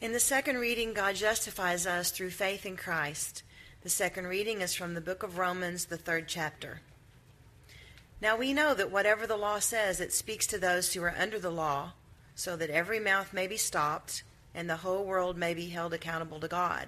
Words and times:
In 0.00 0.12
the 0.12 0.20
second 0.20 0.58
reading, 0.58 0.92
God 0.92 1.16
justifies 1.16 1.84
us 1.84 2.12
through 2.12 2.30
faith 2.30 2.64
in 2.64 2.76
Christ. 2.76 3.42
The 3.82 3.88
second 3.88 4.28
reading 4.28 4.60
is 4.60 4.72
from 4.72 4.94
the 4.94 5.00
book 5.00 5.24
of 5.24 5.38
Romans, 5.38 5.86
the 5.86 5.96
third 5.96 6.28
chapter. 6.28 6.82
Now 8.22 8.36
we 8.36 8.52
know 8.52 8.74
that 8.74 8.92
whatever 8.92 9.26
the 9.26 9.36
law 9.36 9.58
says, 9.58 10.00
it 10.00 10.12
speaks 10.12 10.46
to 10.48 10.58
those 10.58 10.92
who 10.92 11.02
are 11.02 11.14
under 11.18 11.40
the 11.40 11.50
law, 11.50 11.94
so 12.36 12.54
that 12.54 12.70
every 12.70 13.00
mouth 13.00 13.32
may 13.32 13.48
be 13.48 13.56
stopped 13.56 14.22
and 14.54 14.70
the 14.70 14.76
whole 14.76 15.04
world 15.04 15.36
may 15.36 15.52
be 15.52 15.70
held 15.70 15.92
accountable 15.92 16.38
to 16.38 16.48
God. 16.48 16.86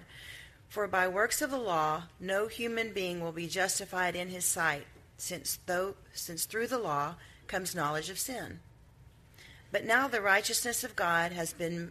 For 0.69 0.87
by 0.87 1.09
works 1.09 1.43
of 1.43 1.51
the 1.51 1.59
law, 1.59 2.05
no 2.21 2.47
human 2.47 2.93
being 2.93 3.21
will 3.21 3.33
be 3.33 3.49
justified 3.49 4.15
in 4.15 4.29
his 4.29 4.45
sight, 4.45 4.87
since, 5.17 5.59
though, 5.67 5.97
since 6.13 6.45
through 6.45 6.69
the 6.69 6.79
law 6.79 7.17
comes 7.49 7.75
knowledge 7.75 8.09
of 8.09 8.21
sin. 8.21 8.61
But 9.73 9.85
now 9.85 10.07
the 10.07 10.21
righteousness 10.21 10.85
of 10.85 10.95
God 10.95 11.33
has 11.33 11.53
been 11.53 11.91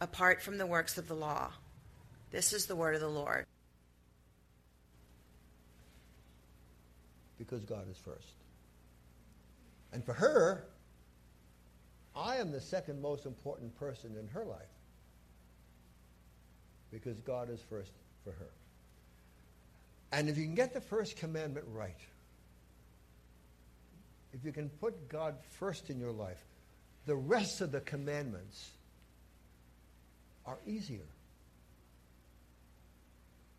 apart 0.00 0.42
from 0.42 0.58
the 0.58 0.66
works 0.66 0.98
of 0.98 1.08
the 1.08 1.14
law. 1.14 1.52
This 2.30 2.52
is 2.52 2.66
the 2.66 2.76
word 2.76 2.94
of 2.94 3.00
the 3.00 3.08
Lord. 3.08 3.46
Because 7.38 7.64
God 7.64 7.90
is 7.90 7.98
first. 7.98 8.34
And 9.92 10.04
for 10.04 10.12
her, 10.12 10.64
I 12.14 12.36
am 12.36 12.52
the 12.52 12.60
second 12.60 13.00
most 13.00 13.26
important 13.26 13.76
person 13.78 14.16
in 14.18 14.28
her 14.28 14.44
life 14.44 14.62
because 16.90 17.18
God 17.20 17.50
is 17.50 17.60
first 17.68 17.92
for 18.24 18.32
her. 18.32 18.50
And 20.12 20.28
if 20.28 20.36
you 20.36 20.44
can 20.44 20.54
get 20.54 20.74
the 20.74 20.80
first 20.80 21.16
commandment 21.16 21.66
right, 21.72 21.98
if 24.32 24.44
you 24.44 24.52
can 24.52 24.68
put 24.68 25.08
God 25.08 25.36
first 25.58 25.90
in 25.90 25.98
your 25.98 26.12
life, 26.12 26.42
the 27.06 27.16
rest 27.16 27.60
of 27.60 27.72
the 27.72 27.80
commandments 27.80 28.70
are 30.50 30.58
easier. 30.66 31.06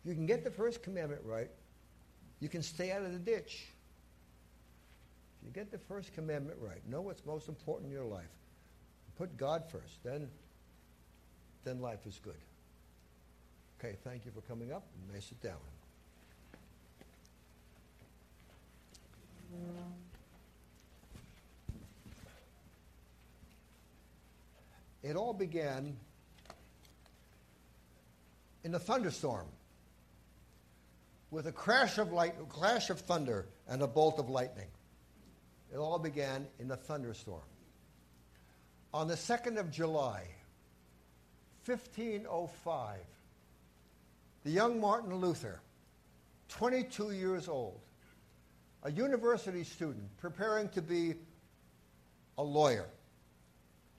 You 0.04 0.14
can 0.14 0.26
get 0.26 0.44
the 0.44 0.50
first 0.50 0.82
commandment 0.82 1.22
right, 1.24 1.50
you 2.40 2.48
can 2.48 2.62
stay 2.62 2.92
out 2.92 3.02
of 3.02 3.12
the 3.12 3.18
ditch. 3.18 3.66
If 5.40 5.46
you 5.46 5.52
get 5.52 5.70
the 5.70 5.78
first 5.78 6.12
commandment 6.12 6.58
right, 6.60 6.86
know 6.88 7.00
what's 7.00 7.24
most 7.24 7.48
important 7.48 7.90
in 7.90 7.96
your 7.96 8.04
life, 8.04 8.30
put 9.16 9.36
God 9.36 9.64
first, 9.70 10.02
then, 10.04 10.28
then 11.64 11.80
life 11.80 12.06
is 12.06 12.20
good. 12.22 12.34
Okay, 13.78 13.96
thank 14.04 14.24
you 14.24 14.32
for 14.32 14.40
coming 14.42 14.72
up. 14.72 14.84
You 15.06 15.14
may 15.14 15.20
sit 15.20 15.40
down. 15.42 15.54
It 25.02 25.16
all 25.16 25.32
began 25.32 25.96
in 28.64 28.74
a 28.74 28.78
thunderstorm 28.78 29.46
with 31.30 31.46
a 31.46 31.52
crash 31.52 31.98
of 31.98 32.12
light, 32.12 32.34
a 32.40 32.44
crash 32.44 32.90
of 32.90 33.00
thunder 33.00 33.46
and 33.68 33.82
a 33.82 33.86
bolt 33.86 34.18
of 34.18 34.28
lightning. 34.28 34.68
It 35.72 35.78
all 35.78 35.98
began 35.98 36.46
in 36.58 36.70
a 36.70 36.76
thunderstorm. 36.76 37.40
On 38.92 39.08
the 39.08 39.14
2nd 39.14 39.58
of 39.58 39.70
July, 39.70 40.26
1505, 41.64 42.98
the 44.44 44.50
young 44.50 44.80
Martin 44.80 45.14
Luther, 45.14 45.60
22 46.48 47.12
years 47.12 47.48
old, 47.48 47.80
a 48.82 48.90
university 48.90 49.64
student 49.64 50.04
preparing 50.18 50.68
to 50.70 50.82
be 50.82 51.14
a 52.36 52.42
lawyer. 52.42 52.88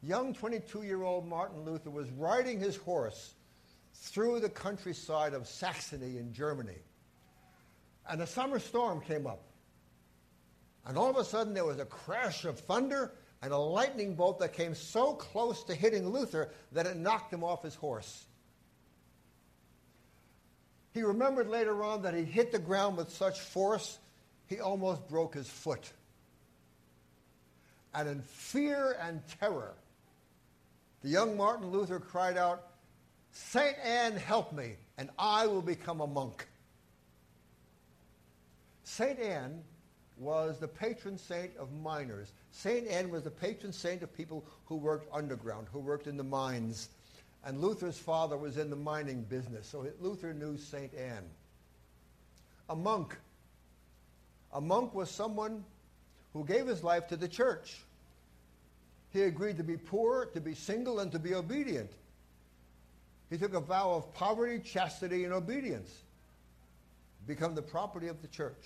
Young 0.04 0.34
22 0.34 0.84
year 0.84 1.02
old 1.02 1.26
Martin 1.26 1.64
Luther 1.64 1.90
was 1.90 2.10
riding 2.12 2.60
his 2.60 2.76
horse 2.76 3.34
through 3.94 4.40
the 4.40 4.50
countryside 4.50 5.34
of 5.34 5.48
Saxony 5.48 6.18
in 6.18 6.34
Germany. 6.34 6.78
And 8.10 8.22
a 8.22 8.28
summer 8.28 8.60
storm 8.60 9.02
came 9.02 9.26
up. 9.26 9.44
And 10.86 10.98
all 10.98 11.10
of 11.10 11.18
a 11.18 11.24
sudden, 11.24 11.54
there 11.54 11.66
was 11.66 11.80
a 11.80 11.86
crash 11.86 12.44
of 12.46 12.60
thunder 12.60 13.14
and 13.42 13.52
a 13.54 13.58
lightning 13.58 14.16
bolt 14.16 14.40
that 14.40 14.54
came 14.54 14.76
so 14.76 15.14
close 15.14 15.64
to 15.66 15.76
hitting 15.76 16.10
Luther 16.10 16.50
that 16.72 16.86
it 16.86 16.98
knocked 16.98 17.32
him 17.32 17.44
off 17.44 17.64
his 17.64 17.76
horse. 17.76 18.26
He 20.94 21.02
remembered 21.02 21.48
later 21.48 21.84
on 21.84 22.04
that 22.04 22.14
he 22.14 22.24
hit 22.24 22.52
the 22.52 22.60
ground 22.60 22.98
with 22.98 23.12
such 23.12 23.40
force, 23.40 23.98
he 24.48 24.60
almost 24.60 25.08
broke 25.08 25.34
his 25.34 25.48
foot. 25.48 25.92
And 27.96 28.08
in 28.08 28.22
fear 28.22 28.98
and 29.02 29.22
terror, 29.40 29.74
the 31.02 31.10
young 31.10 31.36
Martin 31.36 31.72
Luther 31.72 32.00
cried 32.00 32.38
out, 32.38 32.73
Saint 33.34 33.76
Anne, 33.84 34.16
help 34.16 34.54
me, 34.54 34.76
and 34.98 35.10
I 35.18 35.48
will 35.48 35.62
become 35.62 36.02
a 36.02 36.08
monk. 36.08 36.48
Saint 38.84 39.20
Anne 39.20 39.64
was 40.18 40.60
the 40.60 40.68
patron 40.68 41.18
saint 41.18 41.52
of 41.58 41.72
miners. 41.74 42.32
Saint 42.52 42.88
Anne 42.88 43.10
was 43.10 43.24
the 43.24 43.32
patron 43.32 43.74
saint 43.74 44.04
of 44.04 44.16
people 44.16 44.46
who 44.66 44.76
worked 44.76 45.12
underground, 45.12 45.68
who 45.74 45.80
worked 45.80 46.06
in 46.06 46.16
the 46.16 46.24
mines. 46.24 46.90
And 47.44 47.60
Luther's 47.60 47.98
father 47.98 48.38
was 48.38 48.58
in 48.58 48.70
the 48.70 48.76
mining 48.76 49.24
business, 49.24 49.68
so 49.68 49.86
Luther 50.00 50.34
knew 50.34 50.56
Saint 50.56 50.94
Anne. 50.94 51.26
A 52.70 52.76
monk. 52.76 53.18
A 54.54 54.62
monk 54.62 54.94
was 54.94 55.10
someone 55.10 55.66
who 56.34 56.46
gave 56.46 56.68
his 56.68 56.84
life 56.84 57.08
to 57.08 57.18
the 57.18 57.28
church. 57.28 57.78
He 59.12 59.24
agreed 59.24 59.58
to 59.58 59.64
be 59.64 59.78
poor, 59.78 60.26
to 60.28 60.40
be 60.40 60.54
single, 60.54 61.00
and 61.00 61.12
to 61.12 61.20
be 61.20 61.34
obedient. 61.34 61.92
He 63.34 63.40
took 63.40 63.56
a 63.56 63.60
vow 63.60 63.94
of 63.94 64.14
poverty, 64.14 64.60
chastity, 64.60 65.24
and 65.24 65.34
obedience. 65.34 65.92
Become 67.26 67.56
the 67.56 67.64
property 67.64 68.08
of 68.08 68.22
the 68.22 68.28
church. 68.28 68.64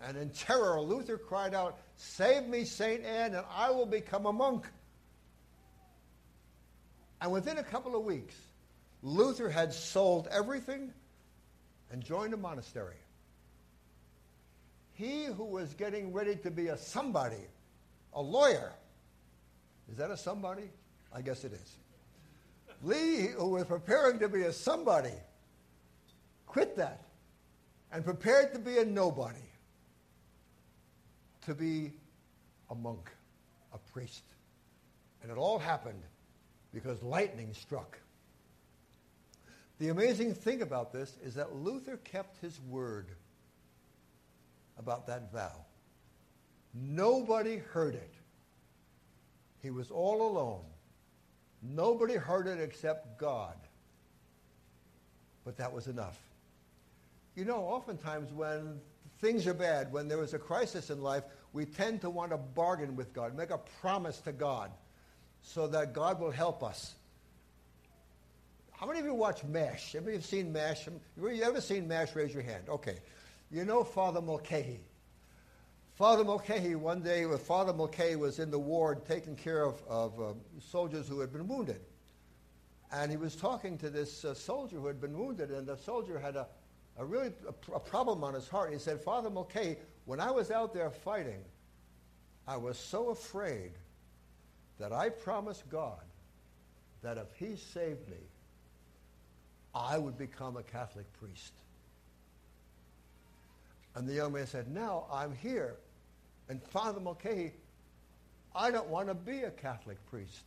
And 0.00 0.16
in 0.16 0.30
terror, 0.30 0.80
Luther 0.80 1.18
cried 1.18 1.54
out, 1.54 1.76
Save 1.96 2.44
me, 2.46 2.64
St. 2.64 3.04
Anne, 3.04 3.34
and 3.34 3.44
I 3.54 3.70
will 3.72 3.84
become 3.84 4.24
a 4.24 4.32
monk. 4.32 4.64
And 7.20 7.30
within 7.30 7.58
a 7.58 7.62
couple 7.62 7.94
of 7.94 8.04
weeks, 8.04 8.34
Luther 9.02 9.50
had 9.50 9.74
sold 9.74 10.28
everything 10.30 10.94
and 11.92 12.02
joined 12.02 12.32
a 12.32 12.38
monastery. 12.38 12.96
He 14.94 15.26
who 15.26 15.44
was 15.44 15.74
getting 15.74 16.10
ready 16.10 16.36
to 16.36 16.50
be 16.50 16.68
a 16.68 16.78
somebody, 16.78 17.44
a 18.14 18.22
lawyer, 18.22 18.72
is 19.90 19.98
that 19.98 20.10
a 20.10 20.16
somebody? 20.16 20.70
I 21.12 21.20
guess 21.20 21.44
it 21.44 21.52
is. 21.52 21.76
Lee, 22.82 23.28
who 23.28 23.50
was 23.50 23.64
preparing 23.64 24.18
to 24.20 24.28
be 24.28 24.42
a 24.42 24.52
somebody, 24.52 25.14
quit 26.46 26.76
that 26.76 27.02
and 27.92 28.04
prepared 28.04 28.52
to 28.52 28.58
be 28.58 28.78
a 28.78 28.84
nobody, 28.84 29.38
to 31.46 31.54
be 31.54 31.92
a 32.70 32.74
monk, 32.74 33.10
a 33.72 33.78
priest. 33.92 34.24
And 35.22 35.30
it 35.30 35.38
all 35.38 35.58
happened 35.58 36.02
because 36.74 37.02
lightning 37.02 37.52
struck. 37.52 37.98
The 39.78 39.88
amazing 39.88 40.34
thing 40.34 40.62
about 40.62 40.92
this 40.92 41.16
is 41.22 41.34
that 41.34 41.54
Luther 41.54 41.98
kept 41.98 42.40
his 42.40 42.58
word 42.68 43.08
about 44.78 45.06
that 45.06 45.32
vow. 45.32 45.64
Nobody 46.74 47.56
heard 47.56 47.94
it. 47.94 48.14
He 49.62 49.70
was 49.70 49.90
all 49.90 50.30
alone 50.30 50.64
Nobody 51.62 52.14
heard 52.14 52.46
it 52.46 52.60
except 52.60 53.18
God. 53.18 53.56
But 55.44 55.56
that 55.56 55.72
was 55.72 55.86
enough. 55.86 56.18
You 57.34 57.44
know, 57.44 57.58
oftentimes 57.58 58.32
when 58.32 58.80
things 59.20 59.46
are 59.46 59.54
bad, 59.54 59.92
when 59.92 60.08
there 60.08 60.22
is 60.22 60.34
a 60.34 60.38
crisis 60.38 60.90
in 60.90 61.02
life, 61.02 61.24
we 61.52 61.64
tend 61.64 62.00
to 62.02 62.10
want 62.10 62.32
to 62.32 62.36
bargain 62.36 62.96
with 62.96 63.12
God, 63.12 63.36
make 63.36 63.50
a 63.50 63.58
promise 63.80 64.18
to 64.20 64.32
God 64.32 64.70
so 65.42 65.66
that 65.68 65.92
God 65.92 66.20
will 66.20 66.30
help 66.30 66.62
us. 66.62 66.94
How 68.72 68.86
many 68.86 68.98
of 68.98 69.06
you 69.06 69.14
watch 69.14 69.42
MASH? 69.44 69.92
Have 69.92 70.24
seen 70.24 70.52
MASH? 70.52 70.84
Have 70.84 70.94
You 71.18 71.42
ever 71.42 71.60
seen 71.60 71.88
MASH? 71.88 72.14
Raise 72.14 72.34
your 72.34 72.42
hand. 72.42 72.64
Okay. 72.68 72.96
You 73.50 73.64
know 73.64 73.84
Father 73.84 74.20
Mulcahy. 74.20 74.80
Father 75.96 76.24
Mulcahy, 76.24 76.74
one 76.74 77.00
day, 77.00 77.24
Father 77.38 77.72
Mulcahy 77.72 78.16
was 78.16 78.38
in 78.38 78.50
the 78.50 78.58
ward 78.58 79.06
taking 79.06 79.34
care 79.34 79.64
of, 79.64 79.82
of 79.88 80.20
uh, 80.20 80.34
soldiers 80.60 81.08
who 81.08 81.20
had 81.20 81.32
been 81.32 81.48
wounded. 81.48 81.80
And 82.92 83.10
he 83.10 83.16
was 83.16 83.34
talking 83.34 83.78
to 83.78 83.88
this 83.88 84.22
uh, 84.22 84.34
soldier 84.34 84.76
who 84.76 84.86
had 84.88 85.00
been 85.00 85.18
wounded, 85.18 85.50
and 85.50 85.66
the 85.66 85.78
soldier 85.78 86.18
had 86.18 86.36
a, 86.36 86.46
a 86.98 87.04
really 87.04 87.32
a, 87.48 87.72
a 87.72 87.80
problem 87.80 88.22
on 88.24 88.34
his 88.34 88.46
heart. 88.46 88.74
He 88.74 88.78
said, 88.78 89.00
Father 89.00 89.30
Mulcahy, 89.30 89.76
when 90.04 90.20
I 90.20 90.30
was 90.30 90.50
out 90.50 90.74
there 90.74 90.90
fighting, 90.90 91.42
I 92.46 92.58
was 92.58 92.78
so 92.78 93.08
afraid 93.08 93.70
that 94.78 94.92
I 94.92 95.08
promised 95.08 95.66
God 95.70 96.04
that 97.00 97.16
if 97.16 97.32
he 97.38 97.56
saved 97.56 98.06
me, 98.10 98.18
I 99.74 99.96
would 99.96 100.18
become 100.18 100.58
a 100.58 100.62
Catholic 100.62 101.10
priest. 101.14 101.54
And 103.94 104.06
the 104.06 104.12
young 104.12 104.34
man 104.34 104.46
said, 104.46 104.68
Now 104.68 105.06
I'm 105.10 105.34
here. 105.34 105.76
And 106.48 106.62
Father 106.62 107.00
Mulcahy, 107.00 107.52
I 108.54 108.70
don't 108.70 108.88
want 108.88 109.08
to 109.08 109.14
be 109.14 109.42
a 109.42 109.50
Catholic 109.50 109.98
priest. 110.06 110.42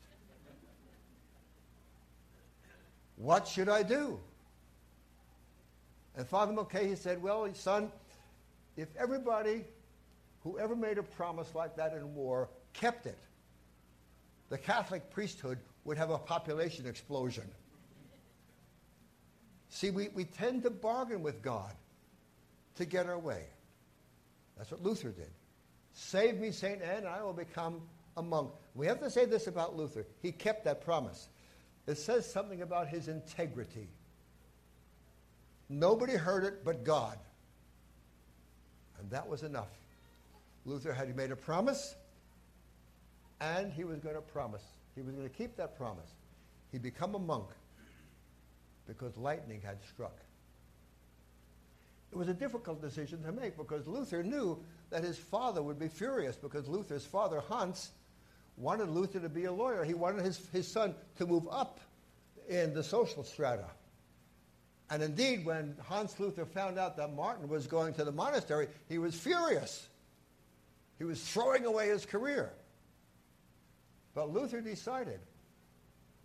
What 3.18 3.48
should 3.48 3.68
I 3.68 3.84
do? 3.84 4.20
And 6.16 6.28
Father 6.28 6.54
Mulcahy 6.54 6.96
said, 6.96 7.22
Well, 7.22 7.54
son, 7.54 7.92
if 8.78 8.88
everybody 8.98 9.66
who 10.44 10.58
ever 10.58 10.76
made 10.76 10.98
a 10.98 11.04
promise 11.04 11.54
like 11.54 11.76
that 11.76 11.94
in 11.94 12.16
war 12.16 12.50
kept 12.74 13.06
it, 13.06 13.18
the 14.50 14.58
Catholic 14.58 15.10
priesthood 15.12 15.60
would 15.84 15.98
have 15.98 16.10
a 16.10 16.18
population 16.18 16.88
explosion. 16.88 17.44
See, 19.70 19.92
we, 19.92 20.10
we 20.10 20.24
tend 20.24 20.64
to 20.64 20.70
bargain 20.70 21.22
with 21.22 21.42
God 21.42 21.74
to 22.76 22.86
get 22.86 23.06
our 23.06 23.20
way. 23.20 23.44
That's 24.58 24.72
what 24.72 24.82
Luther 24.82 25.10
did. 25.10 25.30
Save 25.94 26.40
me, 26.40 26.52
St. 26.52 26.82
Anne, 26.82 26.98
and 26.98 27.08
I 27.08 27.24
will 27.24 27.34
become 27.34 27.82
a 28.18 28.22
monk. 28.22 28.52
We 28.76 28.88
have 28.88 29.00
to 29.02 29.10
say 29.10 29.26
this 29.26 29.48
about 29.48 29.76
Luther. 29.76 30.06
He 30.22 30.32
kept 30.32 30.66
that 30.66 30.84
promise. 30.84 31.30
It 31.88 31.98
says 31.98 32.32
something 32.32 32.62
about 32.62 32.88
his 32.88 33.08
integrity. 33.08 33.88
Nobody 35.70 36.14
heard 36.14 36.44
it 36.44 36.64
but 36.64 36.84
God. 36.84 37.18
And 39.00 39.10
that 39.12 39.28
was 39.28 39.44
enough. 39.44 39.70
Luther 40.66 40.94
had 40.94 41.16
made 41.16 41.32
a 41.32 41.36
promise, 41.36 41.96
and 43.40 43.72
he 43.72 43.84
was 43.84 44.00
going 44.00 44.16
to 44.16 44.22
promise. 44.22 44.64
He 44.96 45.02
was 45.02 45.16
going 45.16 45.28
to 45.28 45.34
keep 45.34 45.56
that 45.58 45.78
promise. 45.78 46.10
He'd 46.72 46.82
become 46.82 47.16
a 47.16 47.20
monk 47.20 47.48
because 48.88 49.16
lightning 49.18 49.62
had 49.64 49.78
struck. 49.88 50.18
It 52.12 52.18
was 52.18 52.28
a 52.28 52.34
difficult 52.34 52.82
decision 52.82 53.24
to 53.24 53.32
make 53.32 53.56
because 53.56 53.88
Luther 53.88 54.24
knew 54.24 54.60
that 54.90 55.04
his 55.04 55.18
father 55.18 55.62
would 55.62 55.80
be 55.80 55.88
furious 55.88 56.36
because 56.36 56.68
Luther's 56.68 57.06
father, 57.06 57.42
Hans, 57.42 57.92
wanted 58.58 58.90
Luther 58.90 59.20
to 59.20 59.30
be 59.30 59.46
a 59.46 59.52
lawyer. 59.52 59.84
He 59.84 59.94
wanted 59.94 60.26
his, 60.26 60.42
his 60.52 60.68
son 60.68 60.96
to 61.18 61.26
move 61.26 61.48
up 61.50 61.80
in 62.48 62.74
the 62.74 62.84
social 62.84 63.24
strata. 63.24 63.68
And 64.90 65.04
indeed, 65.04 65.46
when 65.46 65.76
Hans 65.88 66.20
Luther 66.20 66.46
found 66.46 66.80
out 66.80 66.98
that 66.98 67.14
Martin 67.14 67.48
was 67.48 67.68
going 67.68 67.94
to 67.96 68.04
the 68.04 68.12
monastery, 68.12 68.68
he 68.88 68.98
was 68.98 69.14
furious. 69.14 69.88
He 70.98 71.04
was 71.04 71.22
throwing 71.22 71.66
away 71.66 71.90
his 71.90 72.06
career. 72.06 72.52
But 74.16 74.34
Luther 74.34 74.62
decided 74.62 75.20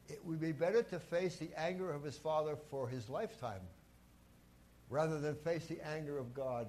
it 0.08 0.24
would 0.24 0.40
be 0.40 0.52
better 0.52 0.82
to 0.82 0.98
face 0.98 1.36
the 1.36 1.50
anger 1.56 1.92
of 1.92 2.02
his 2.02 2.16
father 2.16 2.56
for 2.70 2.88
his 2.88 3.08
lifetime 3.08 3.60
rather 4.88 5.20
than 5.20 5.34
face 5.34 5.66
the 5.66 5.86
anger 5.86 6.18
of 6.18 6.34
God 6.34 6.66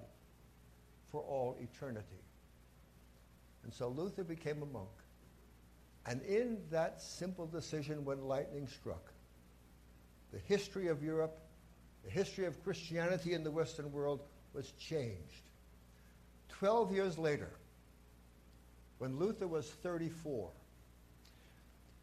for 1.15 1.21
all 1.21 1.55
eternity. 1.61 2.21
And 3.63 3.73
so 3.73 3.87
Luther 3.87 4.25
became 4.25 4.61
a 4.61 4.65
monk. 4.65 4.89
And 6.05 6.21
in 6.23 6.57
that 6.71 7.01
simple 7.01 7.47
decision 7.47 8.03
when 8.03 8.27
lightning 8.27 8.67
struck, 8.67 9.13
the 10.33 10.39
history 10.39 10.89
of 10.89 11.01
Europe, 11.01 11.39
the 12.03 12.11
history 12.11 12.43
of 12.43 12.61
Christianity 12.65 13.31
in 13.31 13.45
the 13.45 13.49
Western 13.49 13.93
world 13.93 14.23
was 14.53 14.71
changed. 14.71 15.43
Twelve 16.49 16.91
years 16.91 17.17
later, 17.17 17.51
when 18.97 19.17
Luther 19.17 19.47
was 19.47 19.69
34, 19.69 20.49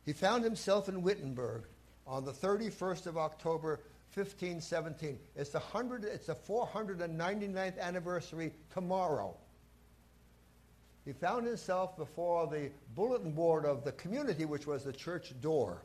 he 0.06 0.14
found 0.14 0.42
himself 0.42 0.88
in 0.88 1.02
Wittenberg 1.02 1.64
on 2.06 2.24
the 2.24 2.32
31st 2.32 3.06
of 3.06 3.18
October, 3.18 3.80
1517. 4.14 5.18
It's 5.36 5.50
the, 5.50 5.58
100, 5.58 6.04
it's 6.04 6.26
the 6.26 6.34
499th 6.34 7.78
anniversary 7.78 8.52
tomorrow. 8.72 9.36
He 11.04 11.12
found 11.12 11.46
himself 11.46 11.96
before 11.96 12.46
the 12.46 12.70
bulletin 12.94 13.32
board 13.32 13.64
of 13.64 13.84
the 13.84 13.92
community, 13.92 14.44
which 14.44 14.66
was 14.66 14.84
the 14.84 14.92
church 14.92 15.32
door. 15.40 15.82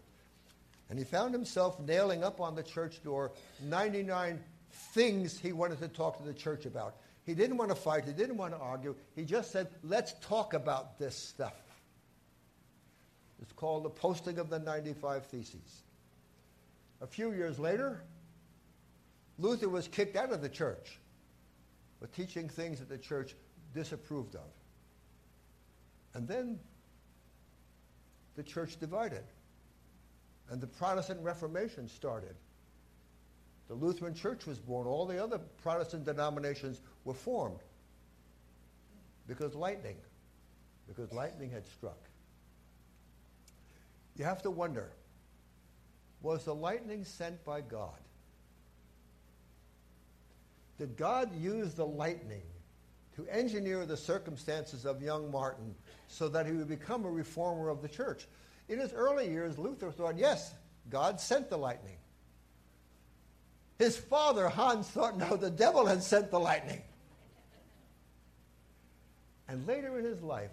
And 0.89 1.00
he 1.00 1.06
found 1.06 1.33
himself 1.33 1.79
nailing 1.79 2.24
up 2.24 2.39
on 2.39 2.56
the 2.56 2.63
church 2.63 3.03
door 3.03 3.31
99 3.63 4.39
things 4.71 5.39
he 5.39 5.53
wanted 5.53 5.79
to 5.79 5.88
talk 5.88 6.18
to 6.19 6.24
the 6.24 6.33
church 6.33 6.65
about. 6.65 6.97
He 7.25 7.33
didn't 7.33 7.57
want 7.57 7.71
to 7.71 7.75
fight, 7.75 8.06
he 8.06 8.13
didn't 8.13 8.38
want 8.38 8.53
to 8.53 8.59
argue. 8.59 8.95
He 9.15 9.25
just 9.25 9.51
said, 9.51 9.68
let's 9.83 10.13
talk 10.21 10.53
about 10.53 11.00
this 11.00 11.15
stuff. 11.15 11.56
It's 13.41 13.51
called 13.53 13.83
the 13.83 13.89
Posting 13.89 14.38
of 14.38 14.50
the 14.50 14.59
95 14.59 15.25
Theses. 15.25 15.83
A 17.01 17.07
few 17.07 17.31
years 17.33 17.59
later, 17.59 18.01
Luther 19.39 19.69
was 19.69 19.88
kicked 19.88 20.16
out 20.16 20.31
of 20.31 20.42
the 20.42 20.50
church 20.50 21.00
for 22.00 22.07
teaching 22.07 22.50
things 22.50 22.80
that 22.80 22.89
the 22.89 22.98
church 22.98 23.36
disapproved 23.74 24.36
of. 24.36 24.50
And 26.13 26.28
then 26.28 26.60
the 28.36 28.44
church 28.44 28.80
divided, 28.80 29.24
and 30.50 30.62
the 30.62 30.68
Protestant 30.68 31.19
Reformation 31.22 31.88
started. 31.88 32.36
The 33.67 33.74
Lutheran 33.74 34.13
Church 34.13 34.46
was 34.46 34.60
born. 34.60 34.88
All 34.88 35.06
the 35.06 35.22
other 35.22 35.39
Protestant 35.62 36.06
denominations 36.06 36.82
were 37.03 37.13
formed 37.13 37.60
because 39.27 39.53
lightning, 39.53 39.98
because 40.88 41.12
lightning 41.12 41.51
had 41.51 41.67
struck. 41.67 42.00
You 44.15 44.24
have 44.24 44.41
to 44.44 44.51
wonder, 44.51 44.89
was 46.22 46.46
the 46.46 46.56
lightning 46.56 47.03
sent 47.03 47.44
by 47.44 47.62
God? 47.62 48.00
Did 50.77 50.96
God 50.96 51.36
use 51.36 51.74
the 51.74 51.86
lightning 51.86 52.43
to 53.15 53.27
engineer 53.29 53.86
the 53.86 53.98
circumstances 53.98 54.86
of 54.86 55.01
young 55.01 55.31
Martin 55.31 55.74
so 56.07 56.29
that 56.29 56.46
he 56.46 56.51
would 56.53 56.67
become 56.67 57.05
a 57.05 57.10
reformer 57.10 57.69
of 57.69 57.81
the 57.81 57.88
church? 57.88 58.27
In 58.69 58.79
his 58.79 58.93
early 58.93 59.29
years, 59.29 59.57
Luther 59.57 59.91
thought, 59.91 60.17
yes, 60.17 60.53
God 60.89 61.19
sent 61.19 61.50
the 61.50 61.57
lightning. 61.57 61.98
His 63.79 63.98
father, 63.98 64.50
Hans, 64.50 64.88
thought, 64.88 65.17
no, 65.17 65.36
the 65.36 65.50
devil 65.50 65.86
had 65.86 66.03
sent 66.03 66.31
the 66.31 66.39
lightning. 66.39 66.81
And 69.48 69.65
later 69.65 69.98
in 69.98 70.05
his 70.05 70.22
life, 70.22 70.51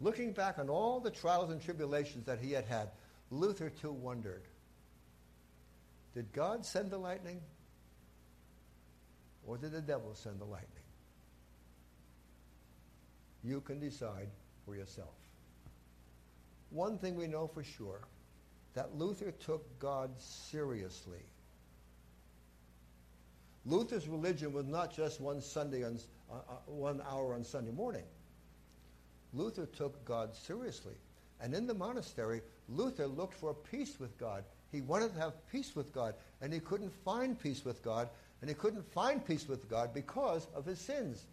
looking 0.00 0.32
back 0.32 0.58
on 0.58 0.68
all 0.68 1.00
the 1.00 1.10
trials 1.10 1.50
and 1.50 1.60
tribulations 1.60 2.26
that 2.26 2.38
he 2.38 2.52
had 2.52 2.64
had, 2.66 2.90
Luther 3.30 3.70
too 3.70 3.90
wondered, 3.90 4.42
did 6.14 6.32
God 6.32 6.64
send 6.64 6.90
the 6.90 6.98
lightning? 6.98 7.40
Or 9.48 9.56
did 9.56 9.72
the 9.72 9.80
devil 9.80 10.14
send 10.14 10.38
the 10.38 10.44
lightning? 10.44 10.68
You 13.42 13.62
can 13.62 13.80
decide 13.80 14.28
for 14.66 14.76
yourself. 14.76 15.14
One 16.68 16.98
thing 16.98 17.16
we 17.16 17.26
know 17.26 17.46
for 17.46 17.64
sure, 17.64 18.02
that 18.74 18.94
Luther 18.94 19.30
took 19.30 19.78
God 19.78 20.10
seriously. 20.18 21.22
Luther's 23.64 24.06
religion 24.06 24.52
was 24.52 24.66
not 24.66 24.94
just 24.94 25.18
one 25.18 25.40
Sunday 25.40 25.82
on, 25.82 25.98
uh, 26.30 26.34
uh, 26.34 26.54
one 26.66 27.00
hour 27.10 27.34
on 27.34 27.42
Sunday 27.42 27.72
morning. 27.72 28.04
Luther 29.32 29.64
took 29.64 30.04
God 30.04 30.34
seriously. 30.34 30.94
And 31.40 31.54
in 31.54 31.66
the 31.66 31.74
monastery, 31.74 32.42
Luther 32.68 33.06
looked 33.06 33.34
for 33.34 33.54
peace 33.54 33.98
with 33.98 34.16
God. 34.18 34.44
He 34.70 34.82
wanted 34.82 35.14
to 35.14 35.20
have 35.20 35.46
peace 35.50 35.74
with 35.74 35.92
God, 35.94 36.14
and 36.42 36.52
he 36.52 36.60
couldn't 36.60 36.92
find 37.04 37.38
peace 37.38 37.64
with 37.64 37.82
God 37.82 38.10
and 38.40 38.48
he 38.48 38.54
couldn't 38.54 38.90
find 38.92 39.24
peace 39.24 39.48
with 39.48 39.68
God 39.68 39.92
because 39.92 40.46
of 40.54 40.64
his 40.64 40.78
sins. 40.78 41.24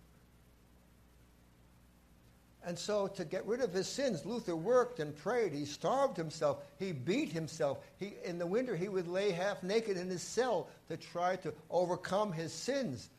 And 2.66 2.78
so, 2.80 3.06
to 3.08 3.24
get 3.24 3.46
rid 3.46 3.62
of 3.62 3.72
his 3.72 3.88
sins, 3.88 4.26
Luther 4.26 4.56
worked 4.56 5.00
and 5.00 5.16
prayed. 5.16 5.54
He 5.54 5.66
starved 5.66 6.18
himself. 6.18 6.64
He 6.80 6.94
beat 6.94 7.32
himself. 7.32 7.78
He, 7.98 8.16
in 8.24 8.40
the 8.40 8.48
winter, 8.48 8.76
he 8.76 8.88
would 8.88 9.08
lay 9.08 9.30
half 9.30 9.62
naked 9.62 9.98
in 9.98 10.10
his 10.10 10.24
cell 10.24 10.68
to 10.88 10.98
try 10.98 11.36
to 11.38 11.54
overcome 11.70 12.32
his 12.32 12.52
sins. 12.52 13.10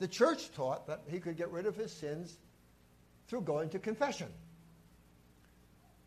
The 0.00 0.08
church 0.08 0.52
taught 0.52 0.86
that 0.86 1.00
he 1.08 1.18
could 1.18 1.38
get 1.38 1.50
rid 1.50 1.64
of 1.64 1.76
his 1.76 1.92
sins 1.92 2.36
through 3.28 3.42
going 3.42 3.70
to 3.70 3.78
confession. 3.78 4.28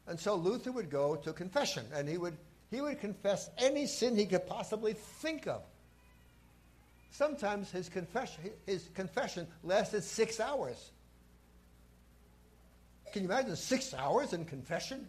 And 0.05 0.19
so 0.19 0.36
Luther 0.36 0.72
would 0.72 0.91
go 0.91 1.15
to 1.15 1.33
confession, 1.33 1.86
and 1.95 2.07
he 2.07 2.19
would, 2.19 2.38
he 2.69 2.79
would 2.79 3.00
confess 3.00 3.50
any 3.57 3.88
sin 3.88 4.15
he 4.15 4.27
could 4.27 4.45
possibly 4.45 4.93
think 4.93 5.48
of. 5.48 5.63
Sometimes 7.13 7.70
his 7.70 7.89
confession, 7.89 8.50
his 8.65 8.89
confession 8.96 9.46
lasted 9.63 10.03
six 10.03 10.39
hours. 10.39 10.89
Can 13.12 13.22
you 13.22 13.29
imagine 13.29 13.55
six 13.55 13.93
hours 13.93 14.34
in 14.34 14.46
confession? 14.46 15.08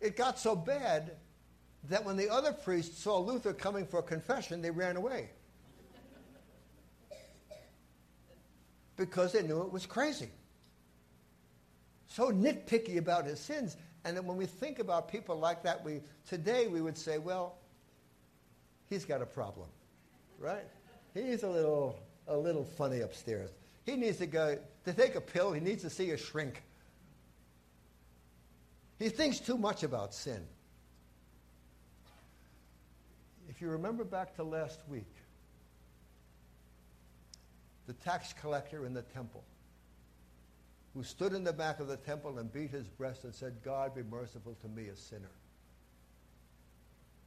It 0.00 0.16
got 0.16 0.38
so 0.38 0.54
bad 0.54 1.16
that 1.88 2.04
when 2.04 2.16
the 2.16 2.30
other 2.30 2.52
priests 2.52 3.02
saw 3.02 3.18
Luther 3.18 3.52
coming 3.52 3.84
for 3.84 4.00
confession, 4.02 4.62
they 4.62 4.70
ran 4.70 4.96
away. 4.96 5.30
because 8.96 9.32
they 9.32 9.42
knew 9.42 9.62
it 9.62 9.72
was 9.72 9.84
crazy. 9.84 10.28
So 12.06 12.30
nitpicky 12.30 12.98
about 12.98 13.26
his 13.26 13.40
sins. 13.40 13.76
And 14.04 14.16
then 14.16 14.26
when 14.26 14.36
we 14.36 14.46
think 14.46 14.78
about 14.78 15.10
people 15.10 15.36
like 15.36 15.64
that, 15.64 15.84
we, 15.84 16.02
today 16.28 16.68
we 16.68 16.80
would 16.80 16.96
say, 16.96 17.18
well, 17.18 17.56
he's 18.92 19.04
got 19.04 19.22
a 19.22 19.26
problem, 19.26 19.68
right? 20.38 20.64
He's 21.14 21.42
a 21.42 21.48
little, 21.48 21.98
a 22.28 22.36
little 22.36 22.64
funny 22.64 23.00
upstairs. 23.00 23.50
He 23.84 23.96
needs 23.96 24.18
to 24.18 24.26
go 24.26 24.58
to 24.84 24.92
take 24.92 25.14
a 25.14 25.20
pill. 25.20 25.52
He 25.52 25.60
needs 25.60 25.82
to 25.82 25.90
see 25.90 26.10
a 26.10 26.16
shrink. 26.16 26.62
He 28.98 29.08
thinks 29.08 29.40
too 29.40 29.56
much 29.56 29.82
about 29.82 30.14
sin. 30.14 30.46
If 33.48 33.60
you 33.60 33.68
remember 33.68 34.04
back 34.04 34.36
to 34.36 34.44
last 34.44 34.80
week, 34.88 35.12
the 37.86 37.94
tax 37.94 38.32
collector 38.32 38.86
in 38.86 38.94
the 38.94 39.02
temple, 39.02 39.42
who 40.94 41.02
stood 41.02 41.32
in 41.32 41.42
the 41.42 41.52
back 41.52 41.80
of 41.80 41.88
the 41.88 41.96
temple 41.96 42.38
and 42.38 42.52
beat 42.52 42.70
his 42.70 42.86
breast 42.86 43.24
and 43.24 43.34
said, 43.34 43.54
God 43.64 43.94
be 43.94 44.02
merciful 44.02 44.56
to 44.60 44.68
me, 44.68 44.88
a 44.88 44.96
sinner. 44.96 45.30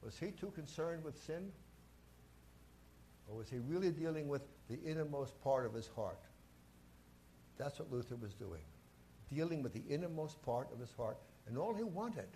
Was 0.06 0.16
he 0.16 0.30
too 0.30 0.52
concerned 0.54 1.02
with 1.02 1.20
sin? 1.24 1.50
Or 3.28 3.36
was 3.36 3.50
he 3.50 3.58
really 3.58 3.90
dealing 3.90 4.28
with 4.28 4.42
the 4.70 4.78
innermost 4.88 5.38
part 5.42 5.66
of 5.66 5.74
his 5.74 5.88
heart? 5.96 6.20
That's 7.58 7.80
what 7.80 7.90
Luther 7.90 8.14
was 8.14 8.32
doing, 8.32 8.62
dealing 9.34 9.64
with 9.64 9.72
the 9.72 9.82
innermost 9.92 10.40
part 10.42 10.68
of 10.72 10.78
his 10.78 10.92
heart. 10.96 11.18
And 11.48 11.58
all 11.58 11.74
he 11.74 11.82
wanted, 11.82 12.28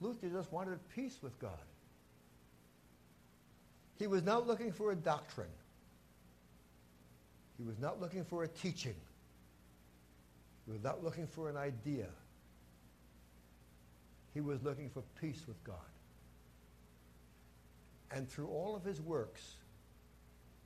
Luther 0.00 0.28
just 0.28 0.52
wanted 0.52 0.78
peace 0.94 1.18
with 1.20 1.36
God. 1.40 1.50
He 3.98 4.06
was 4.06 4.22
not 4.22 4.46
looking 4.46 4.70
for 4.70 4.92
a 4.92 4.96
doctrine. 4.96 5.48
He 7.58 7.64
was 7.64 7.80
not 7.80 8.00
looking 8.00 8.24
for 8.24 8.44
a 8.44 8.48
teaching. 8.48 8.94
He 10.64 10.70
was 10.70 10.82
not 10.82 11.02
looking 11.02 11.26
for 11.26 11.50
an 11.50 11.56
idea. 11.56 12.06
He 14.34 14.40
was 14.40 14.62
looking 14.62 14.90
for 14.90 15.02
peace 15.20 15.42
with 15.46 15.62
God. 15.64 15.76
And 18.10 18.28
through 18.28 18.48
all 18.48 18.76
of 18.76 18.84
his 18.84 19.00
works, 19.00 19.56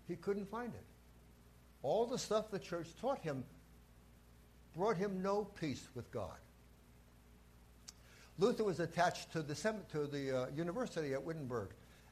he 0.09 0.17
couldn't 0.17 0.51
find 0.51 0.73
it. 0.73 0.85
All 1.83 2.07
the 2.07 2.19
stuff 2.19 2.51
the 2.51 2.59
church 2.59 2.89
taught 3.01 3.21
him 3.21 3.45
brought 4.77 4.97
him 4.97 5.23
no 5.23 5.45
peace 5.59 5.89
with 5.95 6.11
God. 6.13 6.37
Luther 8.39 8.65
was 8.65 8.81
attached 8.81 9.33
to 9.33 9.43
the, 9.43 9.55
to 9.91 10.07
the 10.07 10.43
uh, 10.43 10.47
university 10.55 11.15
at 11.15 11.23
Wittenberg, 11.23 11.69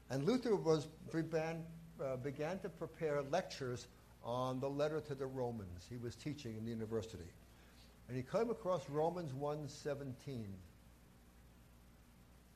and 0.09 0.25
Luther 0.25 0.55
was, 0.55 0.87
began, 1.11 1.63
uh, 2.03 2.15
began 2.17 2.57
to 2.59 2.69
prepare 2.69 3.21
lectures 3.21 3.87
on 4.23 4.59
the 4.59 4.69
letter 4.69 4.99
to 5.01 5.13
the 5.13 5.27
Romans. 5.27 5.85
He 5.87 5.97
was 5.97 6.15
teaching 6.15 6.57
in 6.57 6.65
the 6.65 6.71
university. 6.71 7.29
And 8.07 8.17
he 8.17 8.23
came 8.23 8.49
across 8.49 8.89
Romans 8.89 9.31
1.17, 9.33 10.45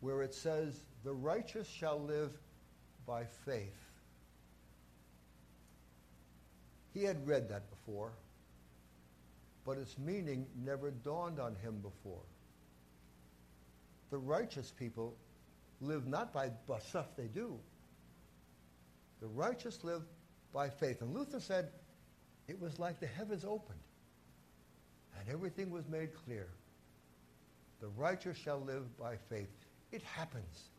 where 0.01 0.21
it 0.21 0.33
says, 0.33 0.83
the 1.03 1.13
righteous 1.13 1.67
shall 1.67 1.99
live 1.99 2.31
by 3.05 3.23
faith. 3.45 3.75
He 6.93 7.03
had 7.03 7.25
read 7.27 7.49
that 7.49 7.69
before, 7.69 8.11
but 9.65 9.77
its 9.77 9.97
meaning 9.97 10.45
never 10.65 10.91
dawned 10.91 11.39
on 11.39 11.55
him 11.55 11.79
before. 11.81 12.23
The 14.09 14.17
righteous 14.17 14.71
people 14.71 15.15
live 15.81 16.07
not 16.07 16.33
by 16.33 16.49
stuff 16.79 17.15
they 17.15 17.27
do. 17.27 17.57
The 19.21 19.27
righteous 19.27 19.83
live 19.83 20.03
by 20.53 20.69
faith. 20.69 21.01
And 21.01 21.13
Luther 21.13 21.39
said 21.39 21.69
it 22.47 22.59
was 22.59 22.79
like 22.79 22.99
the 22.99 23.07
heavens 23.07 23.45
opened 23.45 23.79
and 25.19 25.29
everything 25.29 25.69
was 25.69 25.87
made 25.87 26.09
clear. 26.25 26.47
The 27.81 27.89
righteous 27.89 28.37
shall 28.37 28.59
live 28.59 28.97
by 28.97 29.15
faith. 29.29 29.58
It 29.91 30.03
happens 30.03 30.69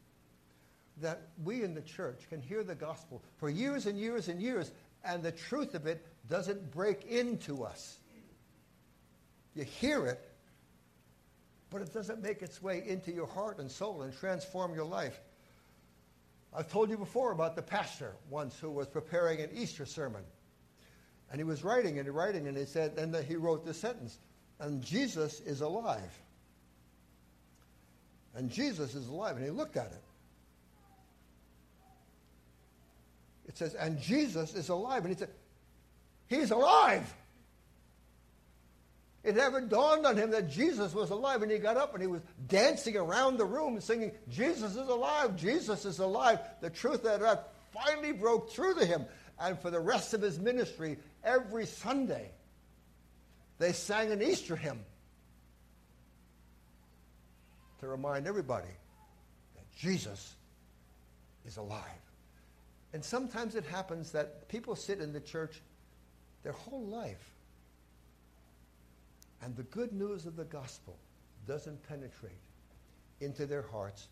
that 0.98 1.28
we 1.42 1.62
in 1.62 1.74
the 1.74 1.82
church 1.82 2.26
can 2.28 2.40
hear 2.40 2.62
the 2.62 2.74
gospel 2.74 3.22
for 3.38 3.48
years 3.48 3.86
and 3.86 3.98
years 3.98 4.28
and 4.28 4.40
years, 4.40 4.70
and 5.04 5.22
the 5.22 5.32
truth 5.32 5.74
of 5.74 5.86
it 5.86 6.06
doesn't 6.28 6.70
break 6.70 7.04
into 7.04 7.64
us. 7.64 7.98
You 9.54 9.64
hear 9.64 10.06
it, 10.06 10.20
but 11.70 11.82
it 11.82 11.92
doesn't 11.92 12.22
make 12.22 12.42
its 12.42 12.62
way 12.62 12.82
into 12.86 13.12
your 13.12 13.26
heart 13.26 13.58
and 13.58 13.70
soul 13.70 14.02
and 14.02 14.12
transform 14.12 14.74
your 14.74 14.84
life. 14.84 15.20
I've 16.52 16.70
told 16.70 16.90
you 16.90 16.96
before 16.96 17.32
about 17.32 17.56
the 17.56 17.62
pastor 17.62 18.14
once 18.28 18.58
who 18.58 18.70
was 18.70 18.88
preparing 18.88 19.40
an 19.40 19.50
Easter 19.54 19.86
sermon. 19.86 20.22
And 21.30 21.38
he 21.38 21.44
was 21.44 21.62
writing 21.62 21.98
and 21.98 22.08
writing, 22.08 22.48
and 22.48 22.56
he 22.56 22.64
said, 22.64 22.98
and 22.98 23.14
he 23.24 23.36
wrote 23.36 23.64
this 23.64 23.80
sentence, 23.80 24.18
and 24.58 24.82
Jesus 24.82 25.40
is 25.40 25.60
alive. 25.60 26.20
And 28.40 28.50
Jesus 28.50 28.94
is 28.94 29.06
alive. 29.06 29.36
And 29.36 29.44
he 29.44 29.50
looked 29.50 29.76
at 29.76 29.92
it. 29.92 30.02
It 33.48 33.58
says, 33.58 33.74
and 33.74 34.00
Jesus 34.00 34.54
is 34.54 34.70
alive. 34.70 35.04
And 35.04 35.12
he 35.12 35.18
said, 35.18 35.28
He's 36.26 36.50
alive. 36.50 37.12
It 39.22 39.36
never 39.36 39.60
dawned 39.60 40.06
on 40.06 40.16
him 40.16 40.30
that 40.30 40.48
Jesus 40.48 40.94
was 40.94 41.10
alive, 41.10 41.42
and 41.42 41.52
he 41.52 41.58
got 41.58 41.76
up 41.76 41.92
and 41.92 42.00
he 42.00 42.06
was 42.06 42.22
dancing 42.48 42.96
around 42.96 43.36
the 43.36 43.44
room 43.44 43.78
singing, 43.80 44.12
Jesus 44.30 44.70
is 44.70 44.88
alive, 44.88 45.36
Jesus 45.36 45.84
is 45.84 45.98
alive. 45.98 46.38
The 46.62 46.70
truth 46.70 47.04
of 47.04 47.20
that 47.20 47.52
finally 47.74 48.12
broke 48.12 48.52
through 48.52 48.76
to 48.76 48.86
him. 48.86 49.04
And 49.38 49.58
for 49.58 49.70
the 49.70 49.80
rest 49.80 50.14
of 50.14 50.22
his 50.22 50.38
ministry, 50.38 50.96
every 51.22 51.66
Sunday, 51.66 52.30
they 53.58 53.72
sang 53.72 54.10
an 54.12 54.22
Easter 54.22 54.56
hymn 54.56 54.80
to 57.80 57.88
remind 57.88 58.26
everybody 58.26 58.68
that 59.56 59.64
Jesus 59.76 60.34
is 61.46 61.56
alive. 61.56 61.82
And 62.92 63.04
sometimes 63.04 63.54
it 63.54 63.64
happens 63.64 64.12
that 64.12 64.48
people 64.48 64.76
sit 64.76 65.00
in 65.00 65.12
the 65.12 65.20
church 65.20 65.60
their 66.42 66.52
whole 66.52 66.84
life 66.84 67.30
and 69.42 69.56
the 69.56 69.62
good 69.64 69.92
news 69.92 70.26
of 70.26 70.36
the 70.36 70.44
gospel 70.44 70.96
doesn't 71.46 71.82
penetrate 71.88 72.32
into 73.20 73.46
their 73.46 73.62
hearts 73.62 74.08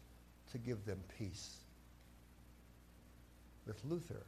to 0.52 0.58
give 0.58 0.84
them 0.84 0.98
peace. 1.18 1.56
With 3.66 3.82
Luther, 3.84 4.24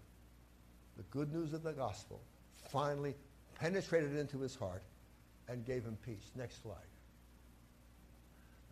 the 0.97 1.03
good 1.05 1.33
news 1.33 1.55
of 1.55 1.63
the 1.63 1.73
gospel 1.73 2.21
finally 2.71 3.15
penetrated 3.59 4.17
into 4.17 4.39
his 4.41 4.55
heart 4.55 4.83
and 5.49 5.65
gave 5.65 5.85
him 5.85 5.97
peace. 6.05 6.31
Next 6.37 6.63
slide. 6.63 6.90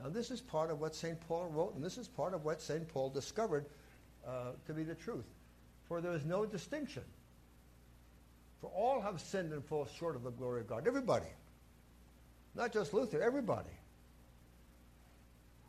Now, 0.02 0.09
this 0.09 0.31
is 0.31 0.40
part 0.40 0.71
of 0.71 0.81
what 0.81 0.95
St. 0.95 1.21
Paul 1.26 1.49
wrote, 1.49 1.75
and 1.75 1.85
this 1.85 1.99
is 1.99 2.07
part 2.07 2.33
of 2.33 2.45
what 2.45 2.61
St. 2.62 2.87
Paul 2.88 3.11
discovered 3.11 3.67
uh, 4.26 4.52
to 4.67 4.73
be 4.73 4.85
the 4.85 4.95
truth. 4.95 5.26
For 5.88 6.00
there 6.00 6.12
is 6.12 6.25
no 6.25 6.47
distinction. 6.47 7.02
For 8.61 8.71
all 8.71 9.00
have 9.00 9.21
sinned 9.21 9.52
and 9.52 9.64
fall 9.64 9.87
short 9.99 10.17
of 10.17 10.23
the 10.23 10.31
glory 10.31 10.61
of 10.61 10.69
God. 10.69 10.87
Everybody. 10.87 11.26
Not 12.55 12.73
just 12.73 12.93
Luther, 12.93 13.23
everybody. 13.23 13.71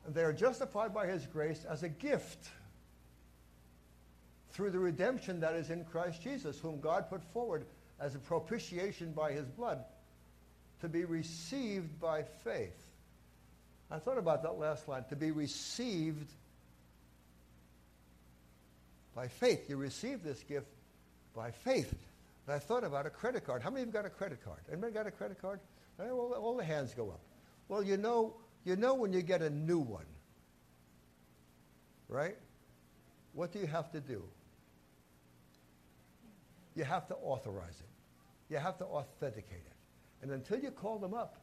And 0.06 0.14
they 0.14 0.24
are 0.24 0.34
justified 0.34 0.94
by 0.94 1.08
his 1.08 1.26
grace 1.26 1.66
as 1.70 1.84
a 1.84 1.90
gift 1.90 2.50
through 4.52 4.72
the 4.72 4.80
redemption 4.80 5.40
that 5.40 5.54
is 5.54 5.70
in 5.70 5.86
Christ 5.86 6.22
Jesus, 6.22 6.60
whom 6.60 6.80
God 6.80 7.10
put 7.10 7.24
forward 7.24 7.66
as 8.00 8.16
a 8.16 8.20
propitiation 8.20 9.12
by 9.12 9.32
his 9.32 9.48
blood 9.48 9.84
to 10.82 10.90
be 10.90 11.06
received 11.06 12.00
by 12.00 12.24
faith. 12.24 12.89
I 13.92 13.98
thought 13.98 14.18
about 14.18 14.44
that 14.44 14.60
last 14.60 14.88
line 14.88 15.04
to 15.10 15.16
be 15.16 15.32
received 15.32 16.30
by 19.16 19.28
faith. 19.28 19.70
You 19.70 19.78
receive 19.78 20.24
this 20.24 20.42
gift 20.44 20.68
by 21.36 21.52
faith. 21.52 21.94
And 22.46 22.56
I 22.56 22.60
thought 22.60 22.84
about 22.84 23.06
a 23.06 23.10
credit 23.10 23.46
card. 23.46 23.62
How 23.62 23.70
many 23.70 23.82
of 23.82 23.88
you 23.88 23.94
got 23.94 24.06
a 24.06 24.10
credit 24.10 24.44
card? 24.44 24.60
Anybody 24.72 24.94
got 24.94 25.08
a 25.08 25.12
credit 25.12 25.42
card? 25.42 25.60
Eh, 26.00 26.10
all, 26.10 26.34
all 26.34 26.58
the 26.58 26.64
hands 26.64 26.94
go 26.94 27.10
up. 27.10 27.22
Well, 27.68 27.84
you 27.84 27.98
know, 27.98 28.36
you 28.64 28.76
know 28.76 28.94
when 28.94 29.12
you 29.12 29.22
get 29.22 29.42
a 29.42 29.50
new 29.50 29.80
one, 29.80 30.06
right? 32.08 32.36
What 33.34 33.52
do 33.52 33.60
you 33.60 33.68
have 33.68 33.92
to 33.92 34.00
do? 34.00 34.24
You 36.76 36.84
have 36.84 37.08
to 37.08 37.16
authorize 37.16 37.80
it. 37.80 38.54
You 38.54 38.58
have 38.58 38.78
to 38.78 38.86
authenticate 38.86 39.66
it. 39.66 39.76
And 40.22 40.32
until 40.32 40.60
you 40.60 40.72
call 40.72 40.98
them 40.98 41.14
up 41.14 41.38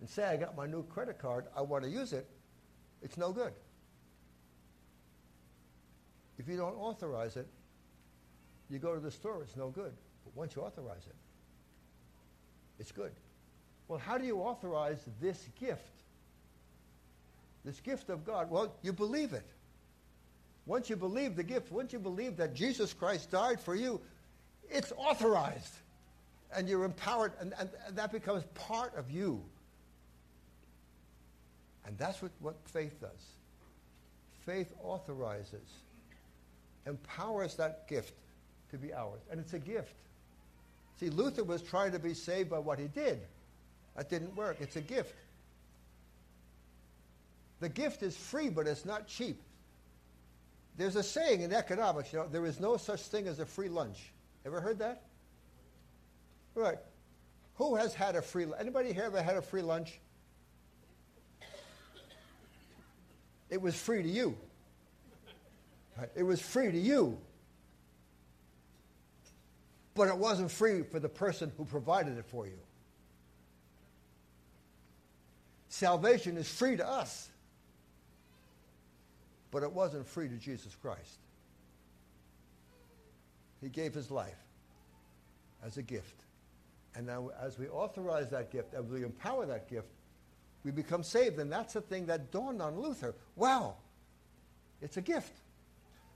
and 0.00 0.08
say, 0.08 0.24
I 0.24 0.36
got 0.36 0.56
my 0.56 0.66
new 0.66 0.82
credit 0.84 1.18
card, 1.18 1.46
I 1.56 1.62
want 1.62 1.84
to 1.84 1.90
use 1.90 2.12
it, 2.12 2.26
it's 3.02 3.16
no 3.16 3.32
good. 3.32 3.52
If 6.38 6.48
you 6.48 6.56
don't 6.56 6.74
authorize 6.74 7.36
it, 7.36 7.46
you 8.68 8.78
go 8.78 8.94
to 8.94 9.00
the 9.00 9.10
store, 9.10 9.42
it's 9.42 9.56
no 9.56 9.68
good. 9.68 9.92
But 10.24 10.36
once 10.36 10.54
you 10.54 10.62
authorize 10.62 11.06
it, 11.06 11.14
it's 12.78 12.92
good. 12.92 13.12
Well, 13.88 13.98
how 13.98 14.18
do 14.18 14.24
you 14.24 14.38
authorize 14.38 15.04
this 15.20 15.48
gift? 15.58 15.82
This 17.64 17.80
gift 17.80 18.10
of 18.10 18.24
God? 18.24 18.50
Well, 18.50 18.74
you 18.82 18.92
believe 18.92 19.32
it. 19.32 19.46
Once 20.66 20.90
you 20.90 20.96
believe 20.96 21.36
the 21.36 21.44
gift, 21.44 21.70
once 21.70 21.92
you 21.92 21.98
believe 21.98 22.36
that 22.36 22.54
Jesus 22.54 22.92
Christ 22.92 23.30
died 23.30 23.60
for 23.60 23.76
you, 23.76 24.00
it's 24.68 24.92
authorized. 24.96 25.74
And 26.54 26.68
you're 26.68 26.84
empowered, 26.84 27.32
and, 27.40 27.54
and, 27.58 27.70
and 27.86 27.96
that 27.96 28.12
becomes 28.12 28.44
part 28.54 28.94
of 28.96 29.10
you. 29.10 29.42
And 31.86 31.96
that's 31.98 32.20
what, 32.20 32.32
what 32.40 32.56
faith 32.64 33.00
does. 33.00 33.10
Faith 34.44 34.72
authorizes, 34.82 35.68
empowers 36.86 37.54
that 37.56 37.88
gift 37.88 38.14
to 38.70 38.78
be 38.78 38.92
ours. 38.92 39.20
And 39.30 39.40
it's 39.40 39.54
a 39.54 39.58
gift. 39.58 39.94
See, 40.98 41.10
Luther 41.10 41.44
was 41.44 41.62
trying 41.62 41.92
to 41.92 41.98
be 41.98 42.14
saved 42.14 42.50
by 42.50 42.58
what 42.58 42.78
he 42.78 42.86
did. 42.88 43.20
That 43.96 44.10
didn't 44.10 44.34
work. 44.36 44.56
It's 44.60 44.76
a 44.76 44.80
gift. 44.80 45.14
The 47.60 47.68
gift 47.68 48.02
is 48.02 48.16
free, 48.16 48.50
but 48.50 48.66
it's 48.66 48.84
not 48.84 49.06
cheap. 49.06 49.40
There's 50.76 50.96
a 50.96 51.02
saying 51.02 51.40
in 51.40 51.52
economics, 51.52 52.12
you 52.12 52.18
know, 52.18 52.28
there 52.28 52.44
is 52.44 52.60
no 52.60 52.76
such 52.76 53.00
thing 53.00 53.26
as 53.28 53.40
a 53.40 53.46
free 53.46 53.68
lunch. 53.68 54.12
Ever 54.44 54.60
heard 54.60 54.78
that? 54.80 55.02
Right. 56.54 56.78
Who 57.54 57.76
has 57.76 57.94
had 57.94 58.16
a 58.16 58.22
free 58.22 58.44
lunch? 58.44 58.60
Anybody 58.60 58.92
here 58.92 59.04
ever 59.04 59.22
had 59.22 59.36
a 59.36 59.42
free 59.42 59.62
lunch? 59.62 59.98
It 63.50 63.60
was 63.60 63.74
free 63.74 64.02
to 64.02 64.08
you. 64.08 64.36
Right. 65.96 66.10
It 66.14 66.22
was 66.22 66.40
free 66.40 66.70
to 66.70 66.78
you. 66.78 67.18
But 69.94 70.08
it 70.08 70.16
wasn't 70.16 70.50
free 70.50 70.82
for 70.82 71.00
the 71.00 71.08
person 71.08 71.50
who 71.56 71.64
provided 71.64 72.18
it 72.18 72.26
for 72.26 72.46
you. 72.46 72.58
Salvation 75.68 76.36
is 76.36 76.48
free 76.48 76.76
to 76.76 76.86
us 76.86 77.30
but 79.56 79.62
it 79.62 79.72
wasn't 79.72 80.06
free 80.06 80.28
to 80.28 80.34
Jesus 80.36 80.76
Christ. 80.82 81.18
He 83.62 83.70
gave 83.70 83.94
his 83.94 84.10
life 84.10 84.36
as 85.64 85.78
a 85.78 85.82
gift. 85.82 86.24
And 86.94 87.06
now, 87.06 87.30
as 87.40 87.58
we 87.58 87.66
authorize 87.68 88.28
that 88.32 88.50
gift, 88.50 88.74
as 88.74 88.84
we 88.84 89.02
empower 89.02 89.46
that 89.46 89.66
gift, 89.66 89.88
we 90.66 90.72
become 90.72 91.04
saved. 91.04 91.38
And 91.38 91.50
that's 91.50 91.74
the 91.74 91.80
thing 91.80 92.06
that 92.06 92.32
dawned 92.32 92.60
on 92.60 92.80
Luther. 92.80 93.14
Wow, 93.36 93.76
it's 94.82 94.96
a 94.96 95.00
gift. 95.00 95.32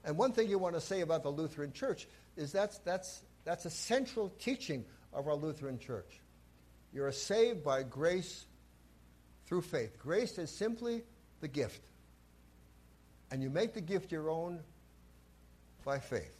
And 0.05 0.17
one 0.17 0.33
thing 0.33 0.49
you 0.49 0.59
want 0.59 0.75
to 0.75 0.81
say 0.81 1.03
about 1.03 1.23
the 1.23 1.31
Lutheran 1.31 1.73
Church 1.73 2.09
is 2.37 2.51
that's, 2.51 2.79
that's, 2.79 3.23
that's 3.45 3.65
a 3.65 3.71
central 3.71 4.29
teaching 4.41 4.85
of 5.13 5.29
our 5.29 5.37
Lutheran 5.37 5.79
Church. 5.79 6.21
You're 6.93 7.13
saved 7.13 7.63
by 7.63 7.85
grace 7.85 8.45
through 9.47 9.63
faith. 9.63 9.97
Grace 10.01 10.37
is 10.37 10.51
simply 10.51 11.05
the 11.41 11.49
gift 11.49 11.81
and 13.31 13.41
you 13.41 13.51
make 13.51 13.73
the 13.73 13.81
gift 13.81 14.11
your 14.11 14.29
own 14.29 14.59
by 15.85 16.01
faith. 16.01 16.37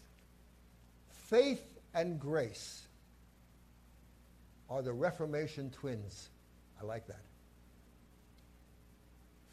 Faith 1.29 1.63
and 1.95 2.19
grace 2.19 2.89
are 4.69 4.83
the 4.83 4.93
Reformation 4.93 5.71
twins. 5.71 6.29
I 6.81 6.85
like 6.85 7.07
that. 7.07 7.30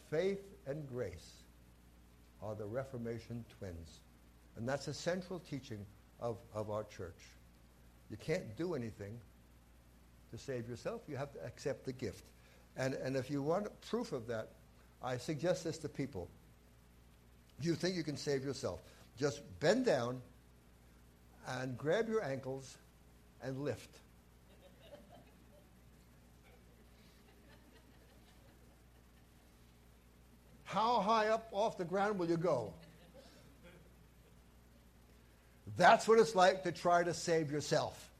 Faith 0.09 0.41
and 0.65 0.87
grace 0.87 1.43
are 2.41 2.55
the 2.55 2.65
Reformation 2.65 3.43
twins. 3.57 3.99
And 4.55 4.67
that's 4.67 4.87
a 4.87 4.93
central 4.93 5.39
teaching 5.39 5.85
of, 6.19 6.37
of 6.53 6.69
our 6.69 6.83
church. 6.83 7.19
You 8.09 8.17
can't 8.17 8.55
do 8.57 8.73
anything 8.73 9.19
to 10.31 10.37
save 10.37 10.67
yourself. 10.67 11.01
You 11.07 11.17
have 11.17 11.31
to 11.33 11.45
accept 11.45 11.85
the 11.85 11.93
gift. 11.93 12.23
And, 12.75 12.93
and 12.93 13.15
if 13.15 13.29
you 13.29 13.41
want 13.41 13.67
proof 13.89 14.11
of 14.11 14.27
that, 14.27 14.49
I 15.03 15.17
suggest 15.17 15.63
this 15.63 15.77
to 15.79 15.89
people 15.89 16.29
you 17.61 17.75
think 17.75 17.95
you 17.95 18.03
can 18.03 18.17
save 18.17 18.43
yourself. 18.43 18.81
Just 19.17 19.41
bend 19.59 19.85
down 19.85 20.21
and 21.47 21.77
grab 21.77 22.07
your 22.07 22.23
ankles 22.23 22.77
and 23.41 23.59
lift. 23.63 23.97
How 30.67 30.99
high 30.99 31.29
up 31.29 31.47
off 31.53 31.77
the 31.77 31.85
ground 31.85 32.19
will 32.19 32.27
you 32.27 32.35
go? 32.35 32.73
That's 35.77 36.09
what 36.09 36.19
it's 36.19 36.35
like 36.35 36.63
to 36.63 36.73
try 36.73 37.03
to 37.03 37.13
save 37.13 37.49
yourself. 37.49 38.11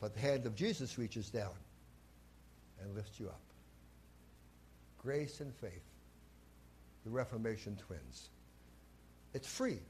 But 0.00 0.14
the 0.14 0.20
hand 0.20 0.46
of 0.46 0.54
Jesus 0.54 0.96
reaches 0.96 1.28
down 1.28 1.50
and 2.80 2.94
lifts 2.94 3.18
you 3.18 3.26
up. 3.26 3.40
Grace 4.98 5.40
and 5.40 5.52
faith 5.52 5.82
the 7.04 7.10
Reformation 7.10 7.76
twins. 7.76 8.28
It's 9.34 9.48
free. 9.48 9.80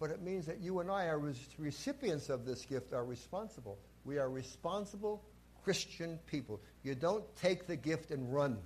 But 0.00 0.10
it 0.10 0.22
means 0.22 0.46
that 0.46 0.60
you 0.60 0.80
and 0.80 0.90
I 0.90 1.06
are 1.06 1.22
recipients 1.58 2.30
of 2.30 2.46
this 2.46 2.64
gift 2.64 2.94
are 2.94 3.04
responsible. 3.04 3.78
We 4.06 4.16
are 4.18 4.30
responsible 4.30 5.22
Christian 5.66 6.20
people. 6.28 6.60
You 6.84 6.94
don't 6.94 7.24
take 7.42 7.66
the 7.66 7.74
gift 7.74 8.12
and 8.12 8.32
run. 8.32 8.56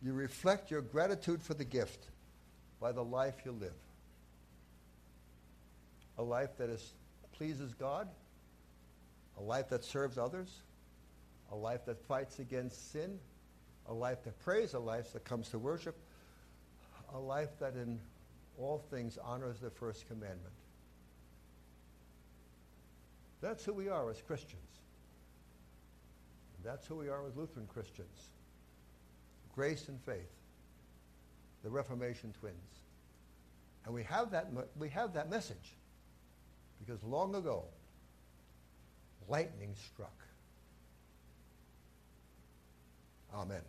You 0.00 0.12
reflect 0.12 0.70
your 0.70 0.80
gratitude 0.80 1.42
for 1.42 1.54
the 1.54 1.64
gift 1.64 2.06
by 2.80 2.92
the 2.92 3.02
life 3.02 3.34
you 3.44 3.50
live. 3.50 3.74
A 6.18 6.22
life 6.22 6.50
that 6.58 6.70
is, 6.70 6.92
pleases 7.32 7.74
God, 7.74 8.06
a 9.36 9.42
life 9.42 9.70
that 9.70 9.82
serves 9.82 10.18
others, 10.18 10.48
a 11.50 11.56
life 11.56 11.84
that 11.86 12.00
fights 12.06 12.38
against 12.38 12.92
sin, 12.92 13.18
a 13.88 13.92
life 13.92 14.22
that 14.22 14.38
prays, 14.44 14.74
a 14.74 14.78
life 14.78 15.12
that 15.14 15.24
comes 15.24 15.48
to 15.48 15.58
worship, 15.58 15.98
a 17.12 17.18
life 17.18 17.58
that 17.58 17.74
in 17.74 17.98
all 18.56 18.84
things 18.88 19.18
honors 19.20 19.58
the 19.58 19.70
first 19.70 20.06
commandment. 20.06 20.54
That's 23.40 23.64
who 23.64 23.72
we 23.72 23.88
are 23.88 24.10
as 24.10 24.20
Christians. 24.20 24.60
That's 26.64 26.86
who 26.86 26.96
we 26.96 27.08
are 27.08 27.26
as 27.26 27.36
Lutheran 27.36 27.66
Christians. 27.66 28.28
Grace 29.54 29.88
and 29.88 30.00
faith. 30.02 30.30
The 31.62 31.70
Reformation 31.70 32.34
twins. 32.38 32.56
And 33.84 33.94
we 33.94 34.02
have 34.04 34.30
that, 34.32 34.48
we 34.78 34.88
have 34.90 35.14
that 35.14 35.30
message 35.30 35.76
because 36.78 37.02
long 37.02 37.34
ago, 37.34 37.64
lightning 39.28 39.74
struck. 39.74 40.12
Amen. 43.34 43.62